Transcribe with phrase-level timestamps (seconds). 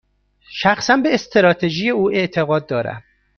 [0.49, 3.03] شخصا، به استراتژی او اعتقاد دارم.